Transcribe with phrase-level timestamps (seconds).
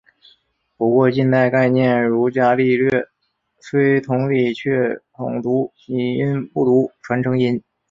[0.77, 3.07] 不过近代概念如伽利略
[3.59, 7.61] 虽同理却统读拟音不读传承音。